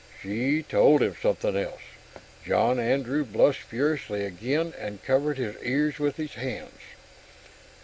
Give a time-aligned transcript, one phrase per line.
[0.19, 1.81] She told him something else.
[2.43, 6.79] John Andrew blushed furiously again, and covered his ears with his hands.